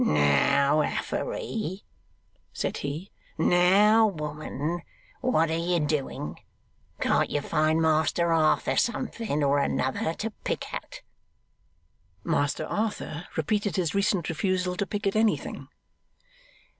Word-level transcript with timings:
'Now, 0.03 0.81
Affery,' 0.81 1.83
said 2.51 2.77
he, 2.77 3.11
'now, 3.37 4.07
woman, 4.07 4.81
what 5.19 5.51
are 5.51 5.55
you 5.55 5.79
doing? 5.79 6.39
Can't 6.99 7.29
you 7.29 7.39
find 7.39 7.79
Master 7.79 8.33
Arthur 8.33 8.77
something 8.77 9.43
or 9.43 9.59
another 9.59 10.15
to 10.15 10.31
pick 10.43 10.73
at?' 10.73 11.03
Master 12.23 12.65
Arthur 12.65 13.27
repeated 13.37 13.75
his 13.75 13.93
recent 13.93 14.27
refusal 14.27 14.75
to 14.77 14.87
pick 14.87 15.05
at 15.05 15.15
anything. 15.15 15.67